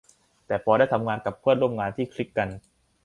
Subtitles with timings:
[0.47, 2.49] แต่พอได้ทำงานกับเพื่อนร่วมงานที่คลิกกัน